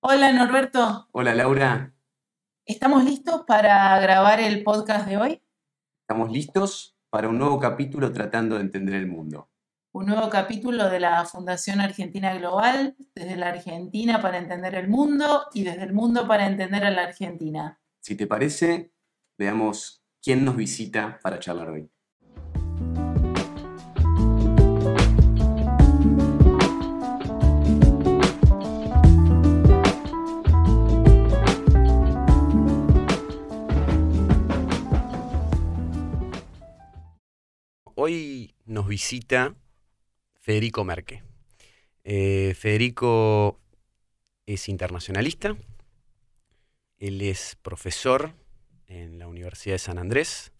[0.00, 1.94] Hola Norberto, Hola Laura,
[2.64, 5.42] ¿estamos listos para grabar el podcast de hoy?
[6.02, 9.50] estamos listos para un nuevo capítulo tratando de entender el mundo.
[9.92, 15.46] Un nuevo capítulo de la Fundación Argentina Global, desde la Argentina para entender el mundo
[15.52, 17.80] y desde el mundo para entender a la Argentina.
[18.00, 18.92] Si te parece,
[19.38, 21.90] veamos quién nos visita para charlar hoy.
[38.08, 39.56] Hoy nos visita
[40.36, 41.24] Federico Merque.
[42.04, 43.58] Eh, Federico
[44.46, 45.56] es internacionalista,
[46.98, 48.32] él es profesor
[48.86, 50.52] en la Universidad de San Andrés,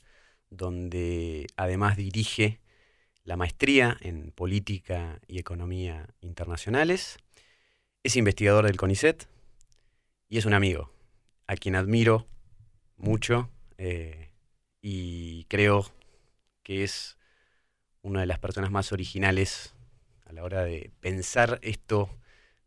[0.51, 2.59] donde además dirige
[3.23, 7.17] la maestría en política y economía internacionales,
[8.03, 9.29] es investigador del CONICET
[10.29, 10.91] y es un amigo
[11.47, 12.27] a quien admiro
[12.97, 13.49] mucho
[13.79, 14.33] eh,
[14.83, 15.87] y creo
[16.65, 17.16] que es
[18.07, 19.75] una de las personas más originales
[20.27, 22.09] a la hora de pensar esto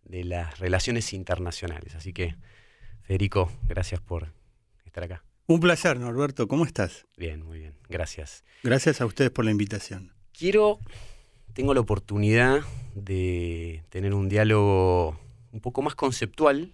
[0.03, 1.95] de las relaciones internacionales.
[1.95, 2.35] Así que,
[3.03, 4.33] Federico, gracias por
[4.85, 5.23] estar acá.
[5.47, 6.47] Un placer, Norberto.
[6.49, 7.05] ¿Cómo estás?
[7.15, 8.43] Bien, muy bien, gracias.
[8.63, 10.11] Gracias a ustedes por la invitación.
[10.37, 10.79] Quiero,
[11.53, 12.59] tengo la oportunidad
[12.93, 15.17] de tener un diálogo
[15.53, 16.73] un poco más conceptual,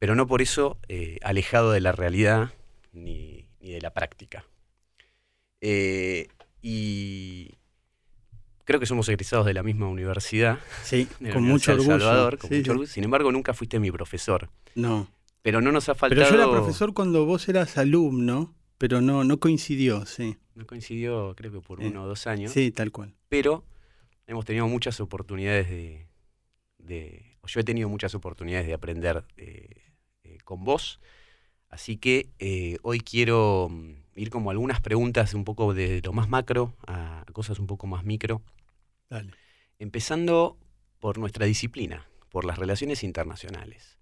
[0.00, 2.52] pero no por eso eh, alejado de la realidad
[2.92, 4.44] ni, ni de la práctica.
[5.60, 6.28] Eh,
[6.62, 7.54] y
[8.64, 11.98] creo que somos egresados de la misma universidad, Sí, con mucho orgullo.
[11.98, 12.70] Salvador, con Sí, mucho sí.
[12.70, 12.88] orgullo.
[12.90, 14.50] Sin embargo, nunca fuiste mi profesor.
[14.74, 15.08] No.
[15.42, 16.30] Pero no nos ha Pero faltado.
[16.30, 20.36] yo era profesor cuando vos eras alumno, pero no, no coincidió, sí.
[20.54, 22.52] No coincidió, creo que por Eh, uno o dos años.
[22.52, 23.14] Sí, tal cual.
[23.28, 23.64] Pero
[24.26, 26.06] hemos tenido muchas oportunidades de.
[26.78, 29.70] de- yo he tenido muchas oportunidades de aprender eh,
[30.24, 31.00] eh, con vos.
[31.70, 32.28] Así que
[32.82, 37.58] hoy quiero mm, ir como algunas preguntas un poco de lo más macro a cosas
[37.58, 38.42] un poco más micro.
[39.08, 39.32] Dale.
[39.78, 40.58] Empezando
[40.98, 43.98] por nuestra disciplina, por las relaciones internacionales.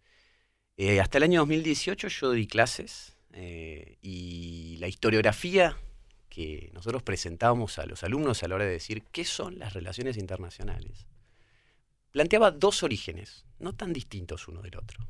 [0.79, 5.77] Eh, hasta el año 2018 yo di clases eh, y la historiografía
[6.29, 10.17] que nosotros presentábamos a los alumnos a la hora de decir qué son las relaciones
[10.17, 11.07] internacionales,
[12.11, 15.07] planteaba dos orígenes, no tan distintos uno del otro.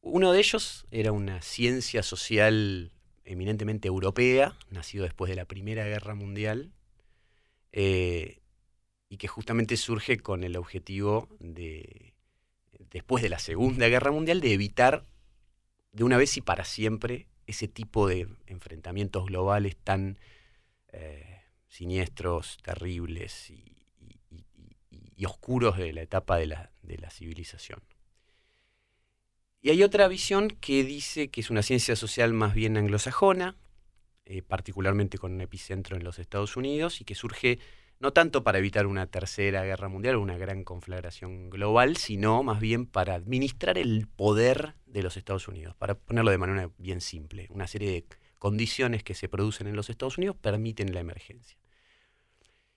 [0.00, 2.92] Uno de ellos era una ciencia social
[3.24, 6.72] eminentemente europea, nacido después de la Primera Guerra Mundial,
[7.72, 8.40] eh,
[9.08, 12.14] y que justamente surge con el objetivo de,
[12.90, 15.04] después de la Segunda Guerra Mundial, de evitar
[15.92, 20.18] de una vez y para siempre ese tipo de enfrentamientos globales tan
[20.92, 23.86] eh, siniestros, terribles y,
[24.90, 27.80] y- oscuros de la etapa de la, de la civilización.
[29.64, 33.56] Y hay otra visión que dice que es una ciencia social más bien anglosajona,
[34.26, 37.58] eh, particularmente con un epicentro en los Estados Unidos, y que surge
[37.98, 42.60] no tanto para evitar una tercera guerra mundial o una gran conflagración global, sino más
[42.60, 47.46] bien para administrar el poder de los Estados Unidos, para ponerlo de manera bien simple.
[47.48, 48.04] Una serie de
[48.38, 51.56] condiciones que se producen en los Estados Unidos permiten la emergencia.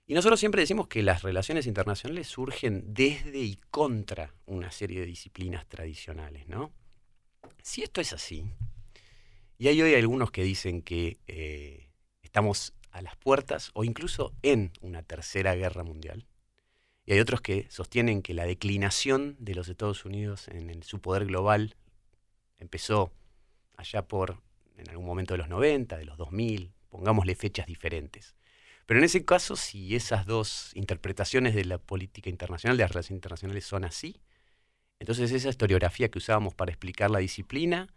[0.08, 5.06] Y nosotros siempre decimos que las relaciones internacionales surgen desde y contra una serie de
[5.06, 6.72] disciplinas tradicionales, ¿no?
[7.62, 8.46] Si esto es así,
[9.58, 11.90] y hay hoy algunos que dicen que eh,
[12.22, 16.26] estamos a las puertas o incluso en una tercera guerra mundial,
[17.04, 21.00] y hay otros que sostienen que la declinación de los Estados Unidos en, el- su
[21.02, 21.76] poder global
[22.58, 23.12] empezó
[23.76, 24.40] allá por,
[24.78, 28.34] en algún momento de los 90, de los 2000, pongámosle fechas diferentes.
[28.88, 33.18] Pero en ese caso, si esas dos interpretaciones de la política internacional, de las relaciones
[33.18, 34.22] internacionales son así,
[34.98, 37.92] entonces esa historiografía que usábamos para explicar la disciplina,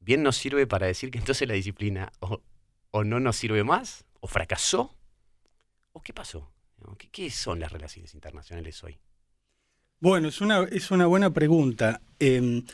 [0.00, 4.28] bien nos sirve para decir que entonces la disciplina o, no nos sirve más, o
[4.28, 4.94] fracasó,
[5.92, 6.52] o qué pasó.
[7.10, 8.98] ¿Qué, son las relaciones internacionales hoy?
[9.98, 12.02] Bueno, es una, es una buena pregunta.
[12.20, 12.64] Eh,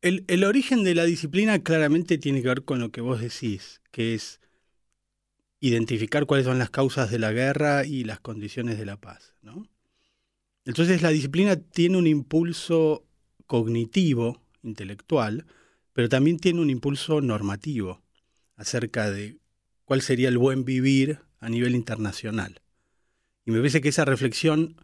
[0.00, 3.82] el, el origen de la disciplina claramente tiene que ver con lo que vos decís,
[3.90, 4.40] que es
[5.60, 9.34] identificar cuáles son las causas de la guerra y las condiciones de la paz.
[9.42, 9.66] ¿no?
[10.64, 13.06] Entonces la disciplina tiene un impulso
[13.46, 15.46] cognitivo, intelectual,
[15.92, 18.02] pero también tiene un impulso normativo
[18.56, 19.38] acerca de
[19.84, 22.60] cuál sería el buen vivir a nivel internacional.
[23.44, 24.76] Y me parece que esa reflexión,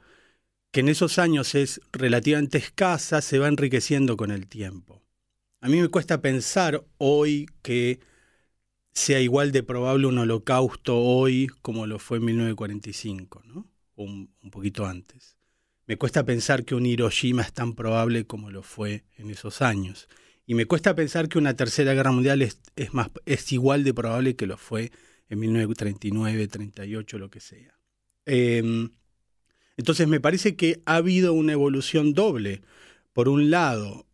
[0.72, 5.04] que en esos años es relativamente escasa, se va enriqueciendo con el tiempo.
[5.60, 8.00] A mí me cuesta pensar hoy que
[8.96, 13.70] sea igual de probable un holocausto hoy como lo fue en 1945, ¿no?
[13.94, 15.36] Un, un poquito antes.
[15.86, 20.08] me cuesta pensar que un Hiroshima es tan probable como lo fue en esos años.
[20.46, 22.58] Y me cuesta pensar que una tercera guerra mundial es,
[22.92, 24.92] más, es igual de probable que lo fue
[25.28, 27.78] en 1939, 38, lo que sea.
[28.24, 28.90] Em,
[29.76, 32.62] entonces me parece que ha habido una evolución doble.
[33.12, 34.06] Por un lado,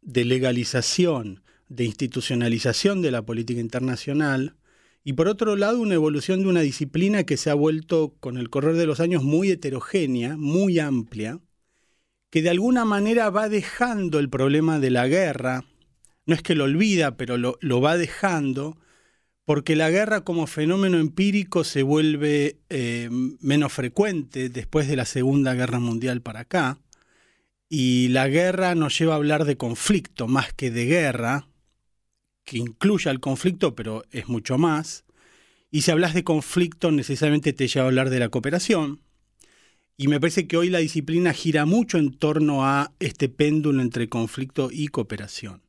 [0.00, 4.56] de legalización, de institucionalización de la política internacional,
[5.02, 8.50] y por otro lado una evolución de una disciplina que se ha vuelto con el
[8.50, 11.40] correr de los años muy heterogénea, muy amplia,
[12.28, 15.64] que de alguna manera va dejando el problema de la guerra,
[16.26, 18.76] no es que lo olvida, pero lo, va dejando,
[19.44, 23.08] porque la guerra como fenómeno empírico se vuelve eh,
[23.40, 26.78] menos frecuente después de la Segunda Guerra Mundial para acá,
[27.68, 31.46] y la guerra nos lleva a hablar de conflicto más que de guerra,
[32.50, 35.04] que incluya el conflicto, pero es mucho más.
[35.70, 39.02] Y si hablas de conflicto, necesariamente te lleva a hablar de la cooperación.
[39.96, 44.08] Y me parece que hoy la disciplina gira mucho en torno a este péndulo entre
[44.08, 45.62] conflicto y cooperación.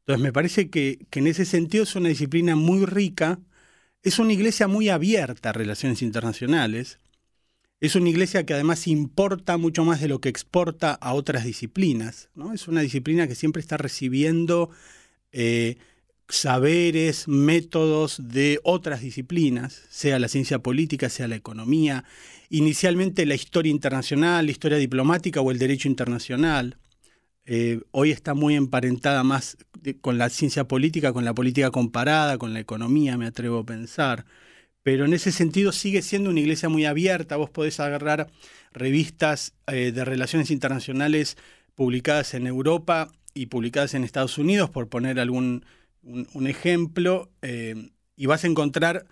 [0.00, 3.40] Entonces me parece que, que en ese sentido es una disciplina muy rica,
[4.02, 6.98] es una iglesia muy abierta a relaciones internacionales,
[7.80, 12.28] es una iglesia que además importa mucho más de lo que exporta a otras disciplinas.
[12.34, 12.52] ¿no?
[12.52, 14.68] Es una disciplina que siempre está recibiendo
[15.32, 15.78] eh,
[16.28, 22.04] saberes, métodos de otras disciplinas, sea la ciencia política, sea la economía,
[22.50, 26.78] inicialmente la historia internacional, la historia diplomática o el derecho internacional.
[27.44, 29.56] Eh, hoy está muy emparentada más
[30.00, 34.24] con la ciencia política, con la política comparada, con la economía, me atrevo a pensar.
[34.82, 37.36] Pero en ese sentido sigue siendo una iglesia muy abierta.
[37.36, 38.28] Vos podés agarrar
[38.72, 41.36] revistas eh, de relaciones internacionales
[41.74, 45.64] publicadas en Europa y publicadas en Estados Unidos, por poner algún
[46.06, 49.06] un, ejemplo, eh, y vas a encontrar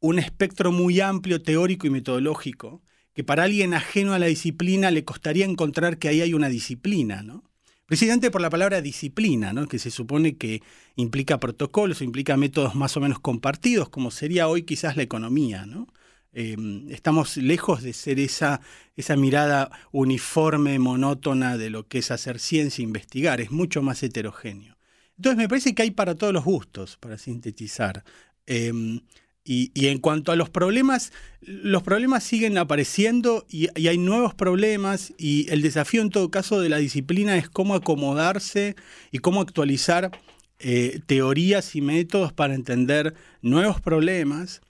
[0.00, 2.82] un espectro muy amplio teórico y metodológico,
[3.14, 7.22] que para alguien ajeno a la disciplina le costaría encontrar que ahí hay una disciplina,
[7.22, 7.44] ¿no?
[7.90, 9.66] Precisamente por la palabra disciplina, ¿no?
[9.66, 10.62] que se supone que
[10.94, 15.66] implica protocolos, implica métodos más o menos compartidos, como sería hoy quizás la economía.
[15.66, 15.88] ¿no?
[16.32, 16.56] Eh,
[16.90, 18.60] estamos lejos de ser esa,
[18.94, 24.04] esa mirada uniforme, monótona de lo que es hacer ciencia e investigar, es mucho más
[24.04, 24.76] heterogéneo.
[25.20, 28.04] Entonces me parece que hay para todos los gustos, para sintetizar.
[28.46, 29.02] Em,
[29.44, 31.12] y, en cuanto a los problemas,
[31.42, 36.70] los problemas siguen apareciendo y, hay nuevos problemas y el desafío en todo caso de
[36.70, 38.76] la disciplina es cómo acomodarse
[39.12, 40.10] y cómo actualizar
[40.58, 43.12] eh, teorías y métodos para entender
[43.42, 44.62] nuevos problemas.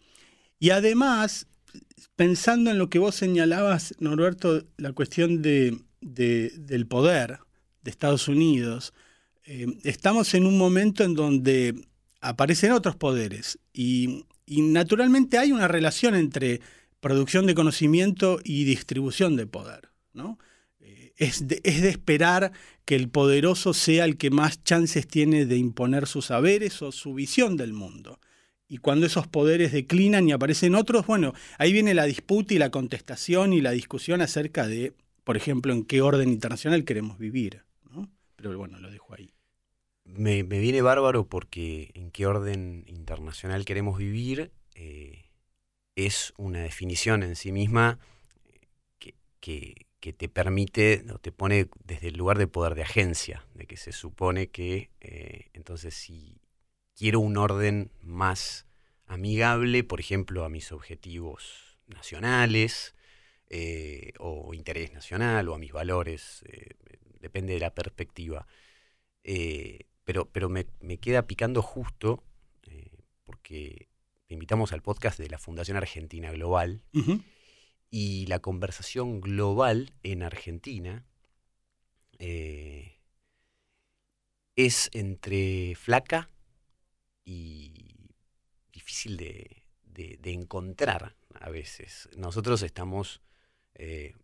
[0.58, 1.46] Y además,
[2.16, 7.38] pensando en lo que vos señalabas, Norberto, la cuestión de, del poder
[7.84, 8.92] de Estados Unidos,
[9.52, 11.74] eh, estamos en un momento en donde
[12.20, 16.60] aparecen otros poderes y, naturalmente hay una relación entre
[17.00, 19.90] producción de conocimiento y distribución de poder.
[20.78, 22.52] Eh, es, de, esperar
[22.84, 27.14] que el poderoso sea el que más chances tiene de imponer sus saberes o su
[27.14, 28.20] visión del mundo.
[28.68, 32.70] Y cuando esos poderes declinan y aparecen otros, bueno, ahí viene la disputa y la
[32.70, 34.92] contestación y la discusión acerca de,
[35.24, 37.64] por ejemplo, en qué orden internacional queremos vivir.
[38.36, 39.34] Pero bueno, lo dejo ahí
[40.16, 45.30] me, viene bárbaro porque en qué orden internacional queremos vivir eh,
[45.96, 47.98] es una definición en sí misma
[49.40, 49.86] que,
[50.16, 53.92] te permite o te pone desde el lugar de poder de agencia, de que se
[53.92, 56.40] supone que eh, entonces si
[56.96, 58.66] quiero un orden más
[59.06, 62.94] amigable, por ejemplo, a mis objetivos nacionales
[63.50, 66.44] eh, o interés nacional o a mis valores,
[67.20, 68.46] depende de la perspectiva
[70.32, 70.66] pero, me,
[70.98, 72.22] queda picando justo
[72.62, 72.90] eh,
[73.24, 73.88] porque
[74.26, 76.82] te invitamos al podcast de la Fundación Argentina Global
[77.90, 81.04] y la conversación global en Argentina
[82.18, 83.00] eh,
[84.56, 86.30] es entre flaca
[87.24, 88.10] y
[88.72, 89.56] difícil de,
[90.24, 92.08] encontrar a veces.
[92.16, 93.20] Nosotros estamos
[93.74, 94.14] eh,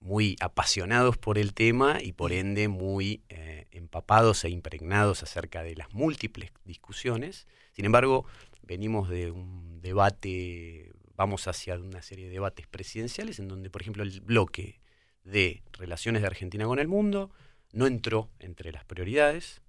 [0.00, 5.76] muy apasionados por el tema y por ende muy eh, empapados e impregnados acerca de
[5.76, 7.46] las múltiples discusiones.
[7.72, 8.24] Sin embargo,
[8.62, 14.02] venimos de un debate, vamos hacia una serie de debates presidenciales en donde, por ejemplo,
[14.02, 14.80] el bloque
[15.24, 17.30] de relaciones de Argentina con el mundo
[17.72, 19.60] no entró entre las prioridades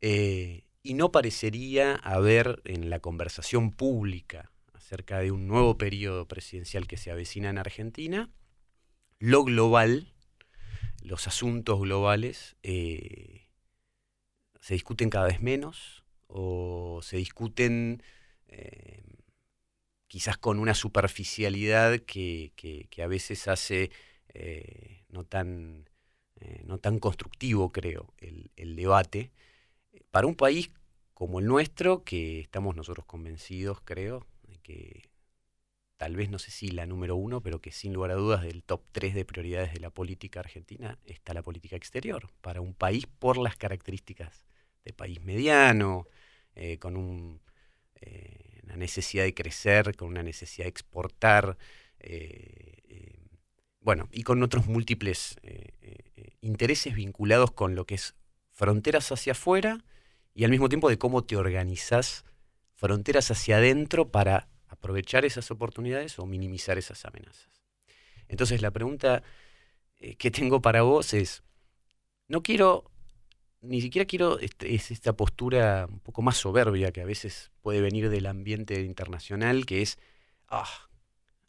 [0.00, 6.86] eh, y no parecería haber en la conversación pública acerca de un nuevo periodo presidencial
[6.86, 8.30] que se avecina en Argentina,
[9.20, 10.12] lo global,
[11.02, 13.46] los asuntos globales, eh,
[14.60, 18.02] se discuten cada vez menos o se discuten
[18.48, 19.04] eh,
[20.08, 22.52] quizás con una superficialidad que,
[23.02, 23.90] a veces hace
[24.28, 25.88] eh, no, tan,
[26.64, 29.32] no tan constructivo, creo, el, debate.
[30.10, 30.70] Para un país
[31.12, 34.26] como el nuestro, que estamos nosotros convencidos, creo,
[34.62, 35.09] que
[36.00, 38.62] tal vez no sé si la número uno, pero que sin lugar a dudas del
[38.62, 42.30] top tres de prioridades de la política argentina está la política exterior.
[42.40, 44.46] Para un país por las características
[44.82, 46.06] de país mediano,
[46.54, 47.42] eh, con
[48.00, 51.58] eh, una necesidad de crecer, con una necesidad de exportar,
[51.98, 53.18] eh,
[53.80, 55.36] bueno, y con otros múltiples
[56.40, 58.14] intereses vinculados con lo que es
[58.48, 59.84] fronteras hacia afuera
[60.32, 62.24] y al mismo tiempo de cómo te organizas
[62.74, 64.49] fronteras hacia adentro para
[64.80, 67.50] aprovechar esas oportunidades o minimizar esas amenazas.
[68.28, 69.22] Entonces la pregunta
[69.98, 71.42] eh, que tengo para vos es,
[72.28, 72.90] no quiero,
[73.60, 77.82] ni siquiera quiero este, es esta postura un poco más soberbia que a veces puede
[77.82, 79.98] venir del ambiente internacional, que es,
[80.48, 80.88] ah,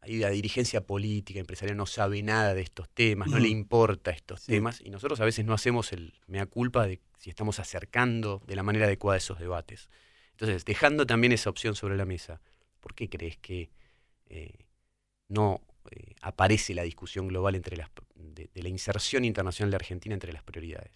[0.02, 4.46] ahí la dirigencia política, empresarial no sabe nada de estos temas, no le importa estos
[4.46, 8.56] temas, y nosotros a veces no hacemos el mea culpa de si estamos acercando de
[8.56, 9.88] la manera adecuada esos debates.
[10.32, 12.42] Entonces, dejando también esa opción sobre la mesa,
[12.82, 13.70] ¿por qué crees que
[14.28, 14.66] eh,
[15.30, 15.62] no
[15.92, 20.44] eh, aparece la discusión global entre las, de, la inserción internacional de Argentina entre las
[20.44, 20.92] prioridades?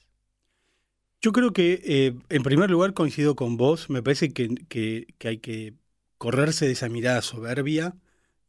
[1.22, 5.38] Yo creo que, eh, en primer lugar, coincido con vos, me parece que, que hay
[5.38, 5.74] que
[6.18, 7.96] correrse de esa mirada soberbia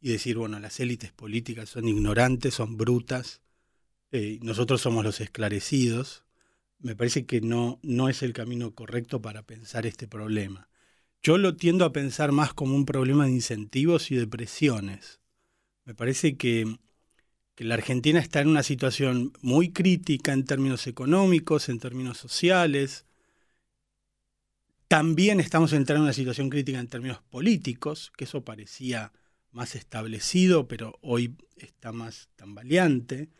[0.01, 3.41] y decir, bueno, las élites políticas son ignorantes, son brutas,
[4.41, 6.23] nosotros somos los esclarecidos,
[6.79, 10.69] me parece que no, no es el camino correcto para pensar este problema.
[11.27, 15.19] Yo lo tiendo a pensar más como un problema de incentivos y de presiones.
[15.83, 16.77] Me parece que,
[17.53, 23.05] que la Argentina está en una situación muy crítica en términos económicos, en términos sociales.
[24.87, 29.11] También estamos entrando en una situación crítica en términos políticos, que eso parecía
[29.51, 33.31] más establecido, pero hoy está más tambaleante,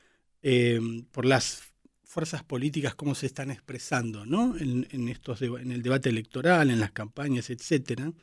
[0.42, 0.82] eh,
[1.14, 1.72] por las
[2.08, 4.58] fuerzas políticas, cómo se están expresando ¿no?
[4.58, 8.14] en, estos, en el debate electoral, en las campañas, etc.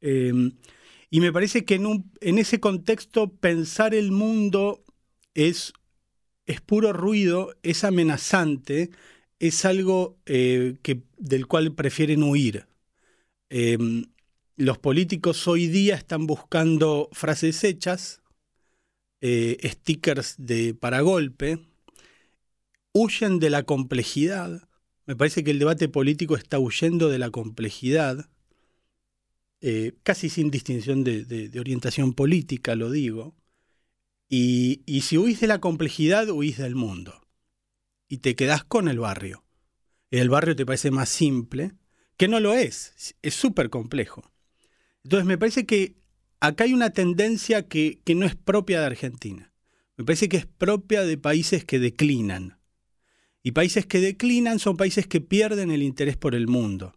[0.00, 0.32] Eh,
[1.10, 4.82] y me parece que en, un, en, ese contexto pensar el mundo
[5.34, 5.72] es,
[6.46, 8.90] es puro ruido, es amenazante,
[9.38, 12.66] es algo eh, que, del cual prefieren huir
[14.58, 18.22] los políticos hoy día están buscando frases hechas,
[19.20, 21.60] eh, stickers de paragolpe,
[22.92, 24.68] huyen de la complejidad.
[25.06, 28.28] Me parece que el debate político está huyendo de la complejidad,
[29.60, 33.34] eh, casi sin distinción de, orientación política, lo digo.
[34.28, 37.26] Y, y si huís de la complejidad, huís del mundo.
[38.08, 39.44] Y te quedás con el barrio.
[40.10, 41.72] El barrio te parece más simple,
[42.16, 44.30] que no lo es, es súper complejo.
[45.04, 45.96] Entonces me parece que
[46.40, 49.54] acá hay una tendencia que, no es propia de Argentina.
[49.96, 52.57] Me parece que es propia de países que declinan.
[53.42, 56.94] Y países que declinan son países que pierden el interés por el mundo,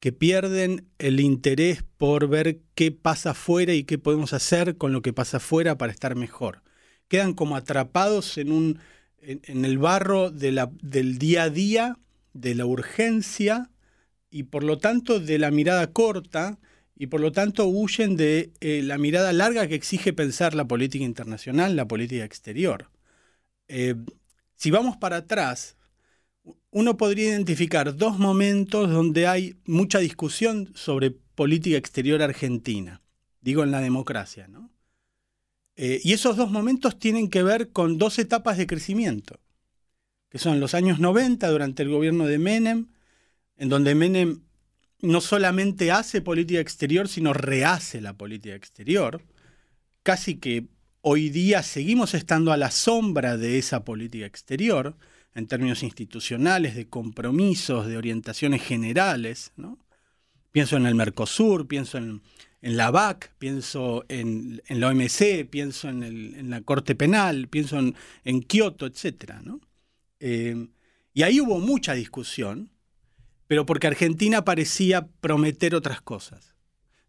[0.00, 5.02] que pierden el interés por ver qué pasa afuera y qué podemos hacer con lo
[5.02, 6.62] que pasa afuera para estar mejor.
[7.08, 8.80] Quedan como atrapados en, un,
[9.20, 11.98] en, el barro del día a día,
[12.32, 13.70] de la urgencia
[14.30, 16.58] y por lo tanto de la mirada corta
[16.94, 21.04] y por lo tanto huyen de eh, la mirada larga que exige pensar la política
[21.04, 22.90] internacional, la política exterior.
[23.68, 23.94] Eh,
[24.56, 25.76] si vamos para atrás,
[26.70, 33.02] uno podría identificar dos momentos donde hay mucha discusión sobre política exterior argentina,
[33.40, 34.48] digo en la democracia.
[34.48, 34.70] ¿no?
[35.76, 39.40] Eh, y esos dos momentos tienen que ver con dos etapas de crecimiento,
[40.30, 42.88] que son los años 90 durante el gobierno de Menem,
[43.56, 44.40] en donde Menem
[45.00, 49.22] no solamente hace política exterior, sino rehace la política exterior.
[50.02, 50.66] Casi que
[51.08, 54.96] hoy día seguimos estando a la sombra de esa política exterior,
[55.36, 59.52] en términos institucionales, de compromisos, de orientaciones generales.
[60.50, 62.22] Pienso en el Mercosur, pienso en,
[62.60, 69.34] la BAC, pienso en, la OMC, pienso en, la Corte Penal, pienso en, Kioto, etc.
[70.18, 70.66] Eh,
[71.14, 72.70] y ahí hubo mucha discusión
[73.46, 76.54] pero porque Argentina parecía prometer otras cosas.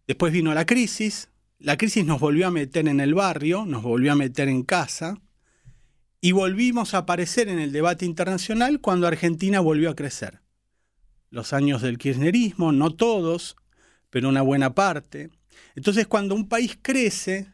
[0.06, 4.12] Después vino la crisis, la crisis nos volvió a meter en el barrio, nos volvió
[4.12, 5.22] a meter en casa,
[6.22, 10.42] y volvimos a aparecer en el debate internacional cuando Argentina volvió a crecer.
[11.30, 13.56] Los años del kirchnerismo, no todos,
[14.10, 15.30] pero una buena parte.
[15.76, 17.54] Entonces cuando un país crece,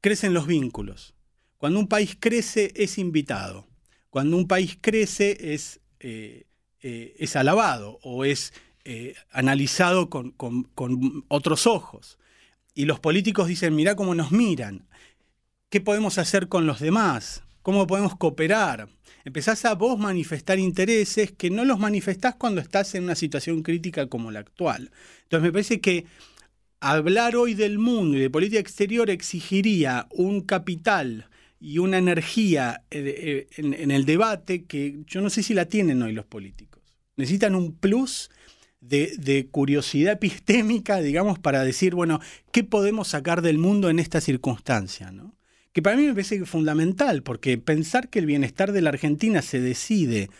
[0.00, 1.14] crecen los vínculos.
[1.56, 3.66] Cuando un país crece es invitado.
[4.10, 6.46] Cuando un país crece es eh,
[6.86, 8.52] eh, es alabado o es
[8.84, 10.34] eh, analizado con,
[11.28, 12.18] otros ojos.
[12.74, 14.86] Y los políticos dicen, mira cómo nos miran,
[15.70, 17.44] ¿qué podemos hacer con los demás?
[17.64, 18.90] cómo podemos cooperar.
[19.24, 24.06] Empezás a vos manifestar intereses que no los manifestás cuando estás en una situación crítica
[24.06, 24.90] como la actual.
[25.22, 26.04] Entonces me parece que
[26.80, 33.48] hablar hoy del mundo y de política exterior exigiría un capital y una energía eh,
[33.48, 36.82] eh, en, el debate que yo no sé si la tienen hoy los políticos.
[37.16, 38.30] Necesitan un plus
[38.88, 42.20] de, curiosidad epistémica, digamos, para decir, bueno,
[42.52, 45.10] ¿qué podemos sacar del mundo en esta circunstancia?
[45.10, 45.34] ¿no?
[45.72, 49.60] Que para mí me parece fundamental, porque pensar que el bienestar de la Argentina se
[49.60, 50.30] decide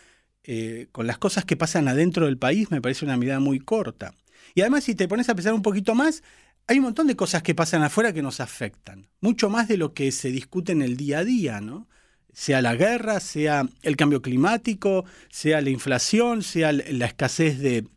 [0.43, 4.13] eh, con las cosas que pasan adentro del país me parece una mirada muy corta.
[4.53, 6.21] Y además, si te pones a pensar un poquito más,
[6.67, 9.93] hay un montón de cosas que pasan afuera que nos afectan, mucho más de lo
[9.93, 11.87] que se discute en el día a día, ¿no?
[12.31, 17.87] Sea la guerra, sea el cambio climático, sea la inflación, sea la escasez de,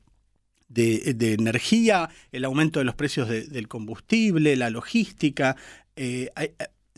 [0.69, 5.57] de, energía, el aumento de los precios del combustible, la logística,
[5.97, 6.31] eh,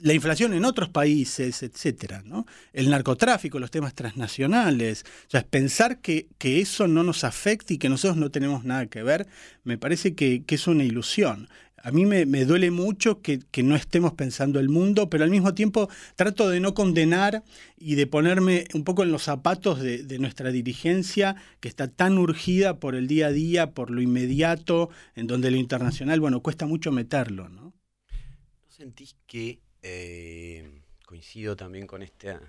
[0.02, 2.46] la inflación en otros países, etcétera, ¿no?
[2.72, 5.04] El narcotráfico, los temas transnacionales.
[5.32, 9.02] O pensar que, que, eso no nos afecta y que nosotros no tenemos nada que
[9.02, 9.26] ver,
[9.64, 11.48] me parece que, es una ilusión.
[11.82, 15.88] A mí me, duele mucho que, no estemos pensando el mundo, pero al mismo tiempo
[16.14, 17.42] trato de no condenar
[17.78, 22.18] y de ponerme un poco en los zapatos de, de nuestra dirigencia, que está tan
[22.18, 26.66] urgida por el día a día, por lo inmediato, en donde lo internacional, bueno, cuesta
[26.66, 27.60] mucho meterlo, ¿no?
[27.62, 32.40] ¿No sentís que eh, coincido también con esta,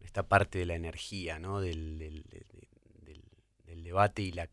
[0.00, 1.60] esta parte de la energía, ¿no?
[1.60, 2.24] del,
[3.82, 4.50] debate y la,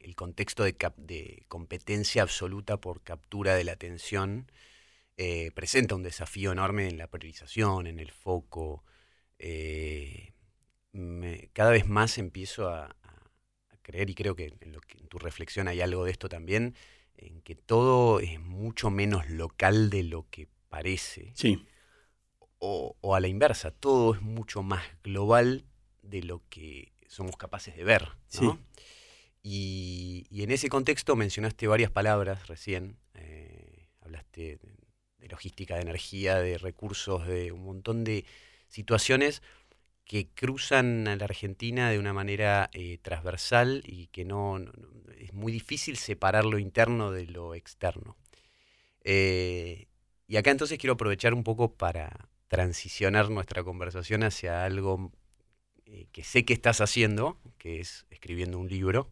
[0.00, 4.50] el, contexto de, de, competencia absoluta por captura de la atención.
[5.16, 8.84] Eh, presenta un desafío enorme en la priorización, en el foco.
[9.38, 10.32] Eh,
[11.52, 12.96] cada vez más empiezo a,
[13.82, 16.74] creer, y creo que en, lo que en tu reflexión hay algo de esto también,
[17.16, 21.32] en que todo es mucho menos local de lo que parece.
[21.34, 21.66] Sí.
[22.58, 25.64] O, a la inversa, todo es mucho más global
[26.02, 28.08] de lo que somos capaces de ver.
[28.40, 28.58] ¿no?
[29.42, 32.98] Y, en ese contexto mencionaste varias palabras recién.
[33.14, 34.58] Eh, hablaste
[35.18, 38.24] de, logística de energía, de recursos, de un montón de
[38.68, 39.42] situaciones
[40.04, 44.58] que cruzan a la Argentina de una manera eh, transversal y que no,
[45.18, 48.16] es muy difícil separar lo interno de lo externo.
[49.04, 49.86] Eh,
[50.26, 55.12] y acá entonces quiero aprovechar un poco para transicionar nuestra conversación hacia algo
[56.12, 59.10] que sé que estás haciendo, que es escribiendo un libro.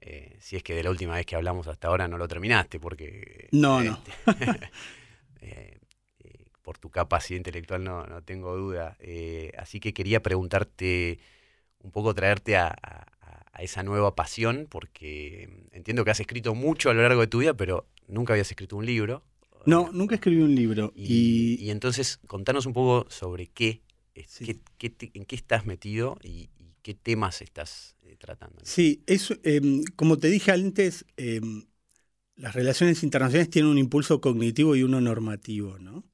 [0.00, 2.78] Eh, si es que de la última vez que hablamos hasta ahora no lo terminaste,
[2.78, 3.48] porque...
[3.52, 3.98] No, no.
[5.42, 5.78] Eh,
[6.62, 8.96] por tu capacidad intelectual no, no tengo duda.
[9.58, 11.20] así que quería preguntarte,
[11.78, 12.74] un poco traerte a,
[13.56, 17.38] a esa nueva pasión, porque entiendo que has escrito mucho a lo largo de tu
[17.38, 19.22] vida, pero nunca habías escrito un libro.
[19.64, 20.92] No, nunca escribí un libro.
[20.94, 23.80] Y, entonces, contanos un poco sobre qué,
[24.14, 26.50] en qué estás metido y,
[26.86, 28.60] qué temas estás eh, tratando.
[28.62, 31.64] Sí, eso, em, como te dije antes, em,
[32.36, 36.04] las relaciones internacionales tienen un impulso cognitivo y uno normativo, ¿no?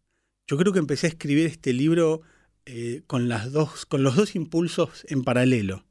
[0.47, 2.23] Yo creo que empecé a escribir este libro
[2.65, 5.85] eh, con, las dos, con los dos impulsos en paralelo.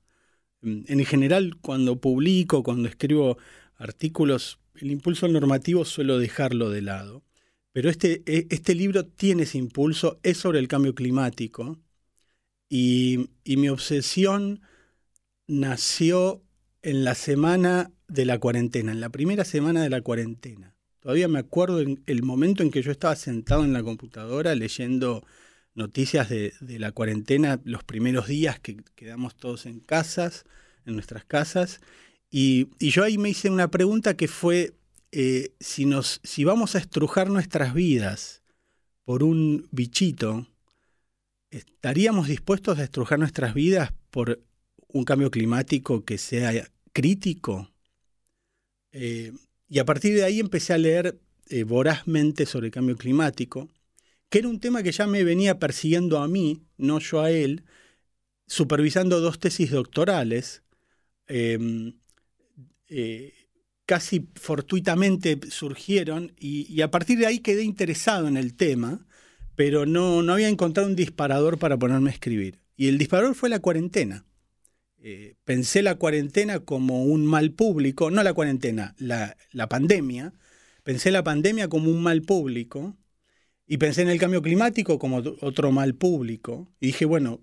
[0.63, 3.37] Em, en general, cuando publico, cuando escribo
[3.75, 7.23] artículos, el impulso normativo suelo dejarlo de lado.
[7.71, 11.79] Pero este, e, este libro tiene ese impulso, es sobre el cambio climático
[12.71, 14.61] y, mi obsesión
[15.47, 16.43] nació
[16.81, 20.75] en la semana de la cuarentena, en la primera semana de la cuarentena.
[20.99, 25.25] Todavía me acuerdo en el momento en que yo estaba sentado en la computadora leyendo
[25.73, 30.45] noticias de, la cuarentena, los primeros días que quedamos todos en casas,
[30.85, 31.79] en nuestras casas,
[32.29, 34.73] y, y yo ahí me hice una pregunta que fue,
[35.11, 38.43] eh, si, nos, si vamos a estrujar nuestras vidas
[39.03, 40.47] por un bichito,
[41.49, 44.41] ¿estaríamos dispuestos a estrujar nuestras vidas por
[44.93, 46.51] un cambio climático que sea
[46.93, 47.71] crítico?
[48.91, 49.31] Eh,
[49.69, 53.69] y a partir de ahí empecé a leer eh, vorazmente sobre el cambio climático,
[54.29, 57.63] que era un tema que ya me venía persiguiendo a mí, no yo a él,
[58.47, 60.63] supervisando dos tesis doctorales.
[61.27, 61.93] Em,
[63.91, 69.05] casi fortuitamente surgieron y, a partir de ahí quedé interesado en el tema,
[69.55, 72.61] pero no, no había encontrado un disparador para ponerme a escribir.
[72.77, 74.23] Y el disparador fue la cuarentena.
[75.03, 80.33] Eh, pensé la cuarentena como un mal público, no la cuarentena, la, la, pandemia.
[80.83, 82.95] Pensé la pandemia como un mal público
[83.65, 86.71] y pensé en el cambio climático como otro mal público.
[86.79, 87.41] Y dije, bueno,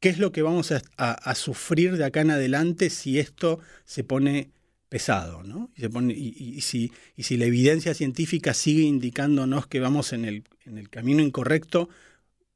[0.00, 4.50] ¿qué es lo que vamos a, sufrir de acá en adelante si esto se pone
[4.88, 5.70] pesado, ¿no?
[5.74, 10.24] Y, se pone, y, si, y, si, la evidencia científica sigue indicándonos que vamos en
[10.24, 11.90] el, en el camino incorrecto,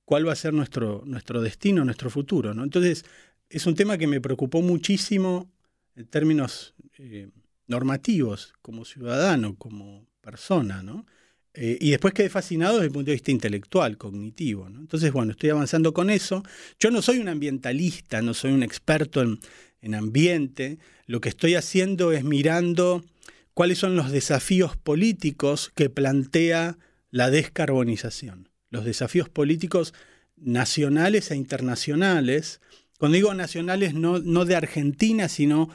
[0.06, 2.54] cuál va a ser nuestro, nuestro destino, nuestro futuro.
[2.54, 2.64] ¿no?
[2.64, 3.04] Entonces,
[3.50, 5.50] es un tema que me preocupó muchísimo
[5.96, 7.28] en términos eh,
[7.66, 11.04] normativos, como ciudadano, como persona, ¿no?
[11.52, 14.68] Eh, y después quedé fascinado desde el punto de vista intelectual, cognitivo.
[14.68, 14.78] ¿no?
[14.78, 16.44] Entonces, bueno, estoy avanzando con eso.
[16.78, 19.40] Yo no soy un ambientalista, no soy un experto en,
[19.82, 20.78] en ambiente.
[21.06, 23.04] Lo que estoy haciendo es mirando
[23.52, 26.78] cuáles son los desafíos políticos que plantea
[27.10, 28.48] la descarbonización.
[28.70, 29.92] Los desafíos políticos
[30.36, 32.60] nacionales e internacionales.
[33.00, 35.70] Cuando digo nacionales, no, no de Argentina, sino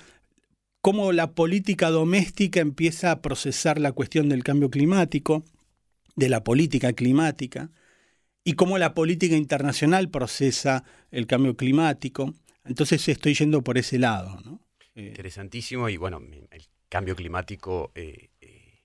[0.80, 5.44] cómo la política doméstica empieza a procesar la cuestión del cambio climático,
[6.16, 7.72] de la política climática,
[8.44, 12.36] y cómo la política internacional procesa el cambio climático.
[12.64, 14.40] Entonces estoy yendo por ese lado.
[14.94, 18.84] Eh, Interesantísimo, y bueno, el cambio climático eh, eh,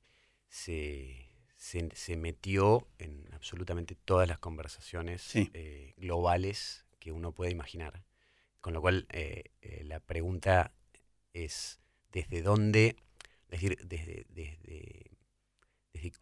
[0.49, 5.31] se, metió en absolutamente todas las conversaciones
[5.99, 8.03] globales que uno puede imaginar.
[8.61, 9.07] Con lo cual,
[9.85, 10.73] la pregunta
[11.33, 11.81] es,
[12.13, 12.97] desde dónde,
[13.49, 15.11] es decir, desde, desde,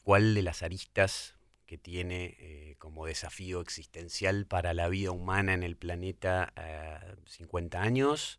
[0.03, 5.63] cuál de las aristas que tiene eh, como desafío existencial para la vida humana en
[5.63, 6.53] el planeta
[7.27, 8.39] 50 años,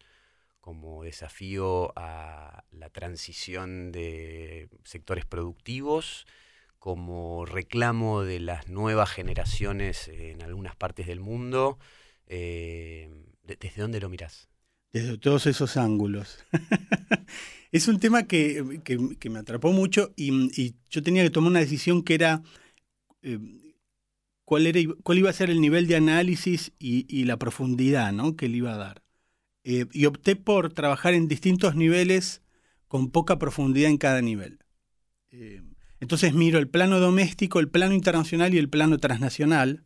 [0.59, 6.25] como desafío a la transición de sectores productivos,
[6.79, 11.77] como reclamo de las nuevas generaciones en algunas partes del mundo.
[12.27, 13.09] Eh,
[13.57, 14.49] ¿Desde dónde lo mirás?
[14.91, 16.39] desde todos esos ángulos.
[17.71, 18.63] es un tema que,
[19.29, 22.41] me atrapó mucho y, yo tenía que tomar una decisión que era
[23.21, 23.39] eh,
[24.45, 28.35] cuál, era cuál iba a ser el nivel de análisis y, la profundidad ¿no?
[28.35, 29.03] que le iba a dar.
[29.63, 32.41] Eh, y opté por trabajar en distintos niveles
[32.87, 34.59] con poca profundidad en cada nivel.
[35.31, 35.61] Eh,
[35.99, 39.83] entonces miro el plano doméstico, el plano internacional y el plano transnacional,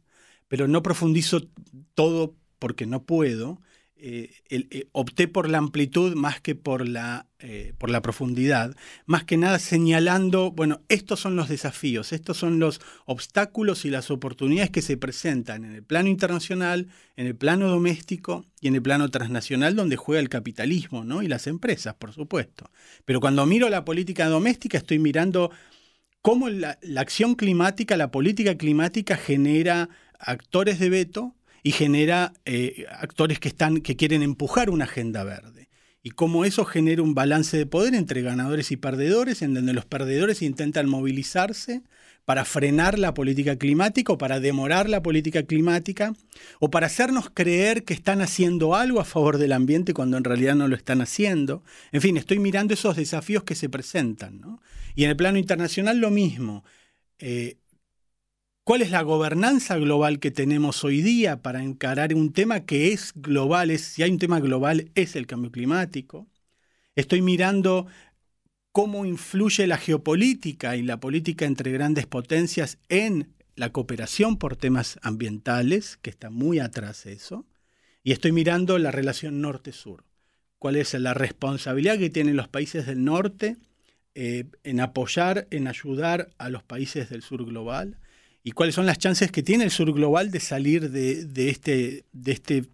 [0.48, 1.50] pero no profundizo
[1.96, 3.60] todo porque no puedo,
[3.98, 8.74] eh, eh, opté por la amplitud más que por la, eh, por la profundidad,
[9.06, 14.12] más que nada señalando, bueno, estos son los desafíos, estos son los obstáculos y las
[14.12, 18.82] oportunidades que se presentan en el plano internacional, en el plano doméstico y en el
[18.82, 21.22] plano transnacional donde juega el capitalismo ¿no?
[21.22, 22.72] y las empresas, por supuesto.
[23.04, 25.52] Pero cuando miro la política doméstica estoy mirando
[26.22, 33.40] cómo la acción climática, la política climática genera actores de veto, y genera eh, actores
[33.40, 35.70] que, están, que quieren empujar una agenda verde.
[36.04, 39.86] Y cómo eso genera un balance de poder entre ganadores y perdedores, en donde los
[39.86, 41.82] perdedores intentan movilizarse
[42.26, 46.14] para frenar la política climática o para demorar la política climática
[46.60, 50.56] o para hacernos creer que están haciendo algo a favor del ambiente cuando en realidad
[50.56, 51.64] no lo están haciendo.
[51.92, 54.60] En fin, estoy mirando esos desafíos que se presentan.
[54.96, 56.64] Y en el plano internacional lo mismo.
[57.20, 57.58] Eh,
[58.66, 63.12] ¿Cuál es la gobernanza global que tenemos hoy día para encarar un tema que es
[63.14, 63.78] global?
[63.78, 66.30] si hay un tema global, es el cambio climático.
[66.96, 67.88] Estoy mirando
[68.72, 74.98] cómo influye la geopolítica y la política entre grandes potencias en la cooperación por temas
[75.02, 77.46] ambientales, que está muy atrás eso.
[78.02, 80.06] Y estoy mirando la relación norte-sur.
[80.58, 83.58] ¿Cuál es la responsabilidad que tienen los países del norte
[84.16, 88.00] eh, en apoyar, en ayudar a los países del sur global?
[88.44, 92.32] Y cuáles son las chances que tiene el sur global de salir de, este, de
[92.32, 92.66] este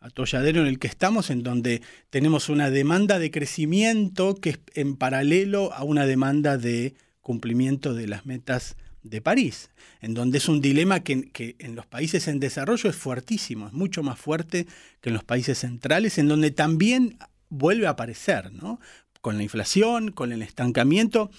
[0.00, 1.80] atolladero en el que estamos, en donde
[2.10, 8.08] tenemos una demanda de crecimiento que es en paralelo a una demanda de cumplimiento de
[8.08, 12.90] las metas de París, en donde es un dilema que, en los países en desarrollo
[12.90, 14.66] es fuertísimo, es mucho más fuerte
[15.00, 18.80] que en los países centrales, en donde también vuelve a aparecer, ¿no?
[19.20, 21.30] Con la inflación, con el estancamiento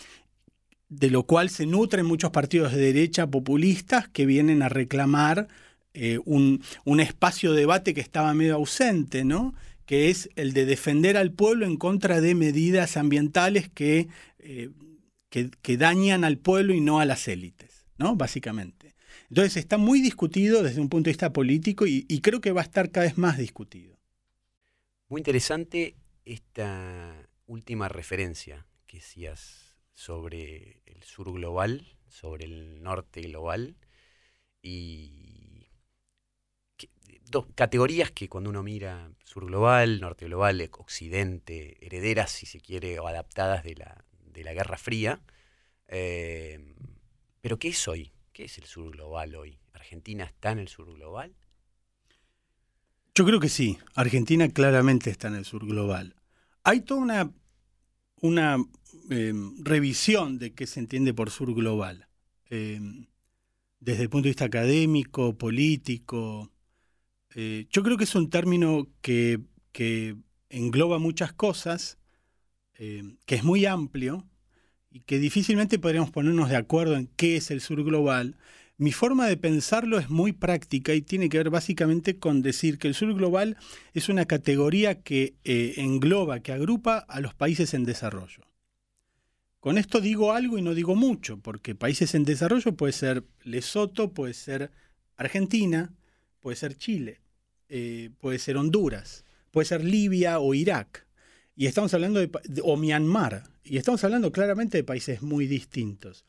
[0.99, 5.47] de lo cual se nutren muchos partidos de derecha populistas que vienen a reclamar
[5.93, 6.63] eh, un,
[6.99, 9.55] espacio de debate que estaba medio ausente, ¿no?
[9.85, 14.07] que es el de defender al pueblo en contra de medidas ambientales que,
[14.39, 14.69] eh,
[15.29, 18.15] que, dañan al pueblo y no a las élites, ¿no?
[18.15, 18.95] básicamente.
[19.29, 22.61] Entonces está muy discutido desde un punto de vista político y, y creo que va
[22.61, 23.97] a estar cada vez más discutido.
[25.09, 33.75] Muy interesante esta última referencia que decías sobre el sur global, sobre el norte global
[34.61, 35.67] y
[37.29, 42.99] dos categorías que cuando uno mira sur global, norte global, occidente, herederas si se quiere
[42.99, 45.21] o adaptadas de la, de la Guerra Fría.
[45.87, 46.75] Eh,
[47.41, 48.13] pero ¿qué es hoy?
[48.31, 49.59] ¿Qué es el sur global hoy?
[49.73, 51.35] ¿Argentina está en el sur global?
[53.15, 56.15] Yo creo que sí, Argentina claramente está en el sur global.
[56.63, 57.31] Hay toda una,
[58.23, 58.57] una
[59.09, 62.07] Em, revisión de qué se entiende por sur global.
[62.49, 63.07] Em,
[63.79, 66.51] desde el punto de vista académico, político.
[67.35, 69.41] Eh, yo creo que es un término que,
[70.49, 71.97] engloba muchas cosas,
[72.75, 74.27] eh, que es muy amplio
[74.91, 78.37] y que difícilmente podríamos ponernos de acuerdo en qué es el sur global.
[78.77, 82.87] Mi forma de pensarlo es muy práctica y tiene que ver básicamente con decir que
[82.87, 83.55] el sur global
[83.93, 88.43] es una categoría que eh, engloba, que agrupa a los países en desarrollo.
[89.59, 94.11] Con esto digo algo y no digo mucho, porque países en desarrollo puede ser Lesoto,
[94.11, 94.71] puede ser
[95.15, 95.93] Argentina,
[96.41, 97.21] puede ser Chile,
[97.69, 101.05] eh, puede ser Honduras, puede ser Libia o Irak.
[101.55, 102.29] Y estamos hablando de,
[102.63, 106.25] o Myanmar, y estamos hablando claramente de países muy distintos.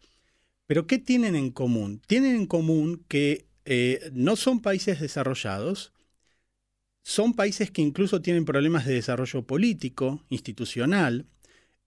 [0.67, 2.01] Pero ¿qué tienen en común?
[2.07, 5.93] Tienen en común que eh, no son países desarrollados,
[7.03, 11.27] son países que incluso tienen problemas de desarrollo político, institucional,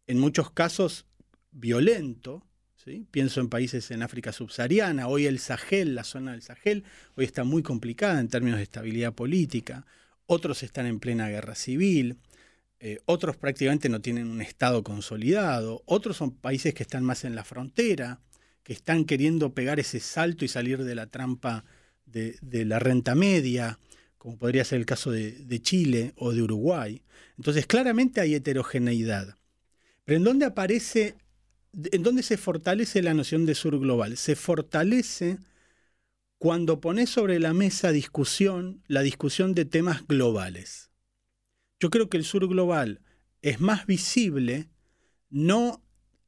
[0.05, 1.07] en muchos casos
[1.51, 2.45] violento.
[2.75, 3.07] ¿sí?
[3.09, 6.83] Pienso en países en África subsahariana, hoy el Sahel, la zona del Sahel,
[7.15, 9.87] hoy está muy complicada en términos de estabilidad política,
[10.27, 12.19] otros están en plena guerra civil,
[12.79, 17.33] eh, otros prácticamente no tienen un Estado consolidado, otros son países que están más en
[17.33, 18.21] la frontera,
[18.67, 21.63] que están queriendo pegar ese salto y salir de la trampa
[22.05, 23.79] de, la renta media,
[24.17, 27.01] como podría ser el caso de Chile o de Uruguay.
[27.37, 29.37] Entonces, claramente hay heterogeneidad.
[30.03, 31.15] Pero ¿en dónde aparece
[31.91, 34.17] ¿En dónde se fortalece la noción de sur global?
[34.17, 35.37] Se fortalece
[36.39, 40.89] cuando pones sobre la mesa discusión la discusión de temas globales.
[41.79, 43.01] Yo creo que el sur global
[43.41, 44.69] es más visible
[45.29, 45.83] no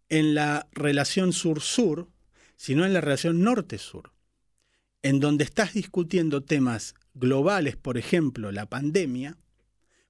[0.08, 2.10] en la relación sur-sur,
[2.60, 4.12] sino en la relación norte-sur,
[5.02, 9.38] en donde estás discutiendo temas globales, por ejemplo, la pandemia,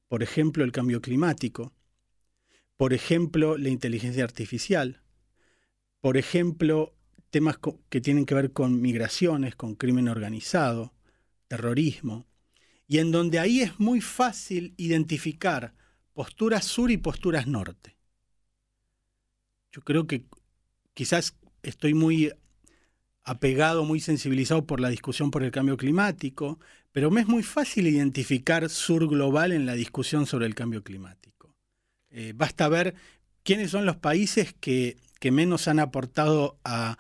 [0.08, 1.74] por ejemplo, el cambio climático,
[2.76, 5.04] por ejemplo, la inteligencia artificial,
[6.02, 6.96] por ejemplo,
[7.30, 10.96] temas que tienen que ver con migraciones, con crimen organizado,
[11.48, 12.26] terrorismo,
[12.88, 15.76] y en donde ahí es muy fácil identificar
[16.14, 17.96] posturas sur y posturas norte.
[19.72, 20.26] Yo creo que
[20.96, 22.32] quizás estoy muy
[23.24, 26.60] apegado, muy sensibilizado por la discusión por el cambio climático,
[26.92, 31.56] pero me es muy fácil identificar sur global en la discusión sobre el cambio climático.
[32.10, 32.96] Eh, basta ver
[33.44, 36.98] quiénes son los países que que menos han aportado a,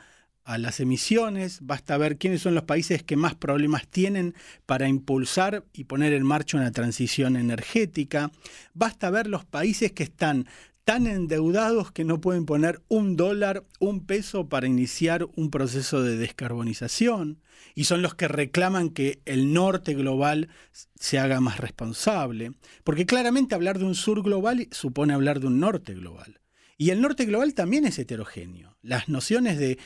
[0.57, 4.33] las emisiones, basta ver quiénes son los países que más problemas tienen
[4.65, 8.31] para impulsar y poner en marcha una transición energética,
[8.73, 10.47] basta ver los países que están
[10.89, 16.17] tan endeudados que no pueden poner un dólar, un peso para iniciar un proceso de
[16.17, 17.43] descarbonización,
[17.75, 20.49] y son los que reclaman que el norte global
[20.95, 25.59] se haga más responsable, porque claramente hablar de un sur global supone hablar de un
[25.59, 26.41] norte global.
[26.75, 28.75] Y el norte global también es heterogéneo.
[28.81, 29.77] Las nociones de,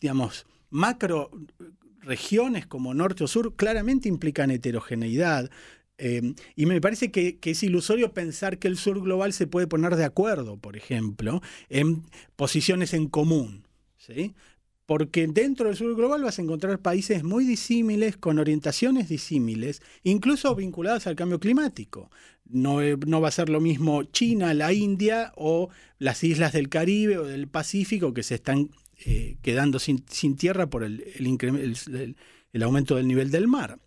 [0.00, 1.30] digamos, macro
[2.00, 5.50] regiones como norte o sur claramente implican heterogeneidad.
[6.04, 9.94] Eh, y me parece que, es ilusorio pensar que el sur global se puede poner
[9.94, 12.02] de acuerdo, por ejemplo, en
[12.34, 13.68] posiciones en común.
[13.98, 14.34] ¿sí?
[14.84, 20.54] porque dentro del sur global vas a encontrar países muy disímiles, con orientaciones disímiles, incluso
[20.56, 22.10] vinculadas al cambio climático.
[22.46, 26.68] No, eh, no, va a ser lo mismo China, la India o las islas del
[26.68, 28.70] Caribe o del Pacífico que se están
[29.06, 30.02] eh, quedando sin,
[30.36, 31.04] tierra por el,
[32.52, 33.78] el, aumento del nivel del mar.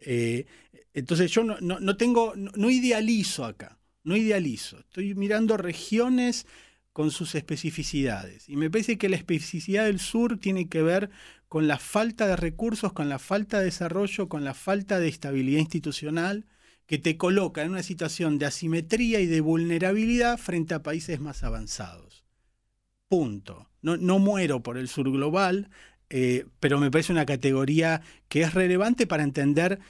[0.00, 0.46] Eh,
[0.94, 4.78] entonces yo no, no tengo, no idealizo acá, no idealizo.
[4.78, 6.46] Estoy mirando regiones
[6.94, 8.48] con sus especificidades.
[8.48, 11.10] Y me parece que la especificidad del sur tiene que ver
[11.48, 15.60] con la falta de recursos, con la falta de desarrollo, con la falta de estabilidad
[15.60, 16.46] institucional,
[16.86, 21.42] que te coloca en una situación de asimetría y de vulnerabilidad frente a países más
[21.42, 22.24] avanzados.
[23.08, 23.70] Punto.
[23.82, 25.70] No, no muero por el sur global,
[26.10, 29.80] eh, pero me parece una categoría que es relevante para entender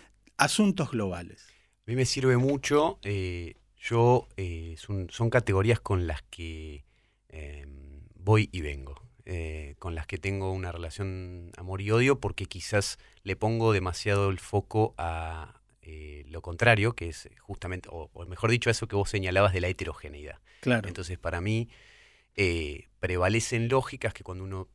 [0.45, 1.47] asuntos globales.
[1.87, 2.99] A mí me sirve mucho.
[3.03, 6.85] Eh, yo eh, son, categorías con las que
[7.37, 12.47] Em, voy y vengo, eh, con las que tengo una relación amor y odio porque
[12.47, 15.61] quizás le pongo demasiado el foco a
[16.27, 20.39] lo contrario, que es justamente, o, mejor dicho, eso que vos señalabas de la heterogeneidad.
[20.61, 20.89] Claro.
[20.89, 21.69] Entonces, para mí,
[22.99, 24.69] prevalecen lógicas que cuando uno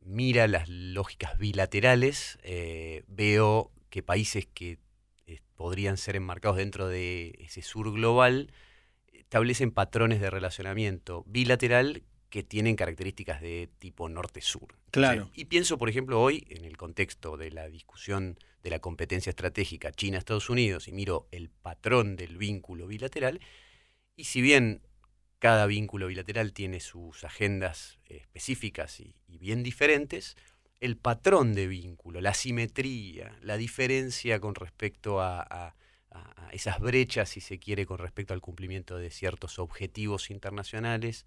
[0.00, 2.38] mira las lógicas bilaterales,
[3.08, 4.78] veo que países que
[5.54, 8.52] podrían ser enmarcados dentro de ese sur global,
[9.12, 14.78] establecen patrones de relacionamiento bilateral que tienen características de tipo norte-sur.
[14.90, 15.30] Claro.
[15.34, 19.92] Y pienso, por ejemplo, hoy, en el contexto de la discusión de la competencia estratégica
[19.92, 23.40] China-Estados Unidos, y miro el patrón del vínculo bilateral,
[24.16, 24.82] y si bien
[25.38, 30.36] cada vínculo bilateral tiene sus agendas específicas y, bien diferentes,
[30.82, 35.76] el patrón de vínculo, la simetría, la diferencia con respecto a,
[36.50, 41.24] esas brechas, si se quiere, con respecto al cumplimiento de ciertos objetivos internacionales,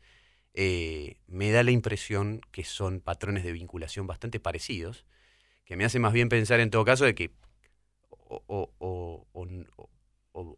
[0.54, 5.06] eh, me da la impresión que son patrones de vinculación bastante parecidos,
[5.63, 7.32] que me hace más bien pensar en todo caso de que
[8.28, 8.70] o,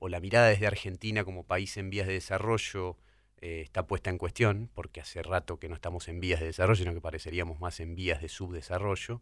[0.10, 2.98] la mirada desde Argentina como país en vías de desarrollo
[3.39, 6.78] eh, está puesta en cuestión, porque hace rato que no estamos en vías de desarrollo,
[6.78, 9.21] sino que pareceríamos más en vías de subdesarrollo,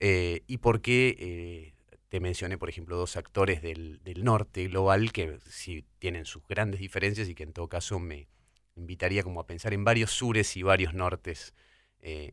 [0.00, 1.74] eh, y porque eh,
[2.08, 7.28] te mencioné, por ejemplo, dos actores del, norte global que sí tienen sus grandes diferencias
[7.28, 8.28] y que en todo caso me
[8.76, 11.54] invitaría como a pensar en varios sures y varios nortes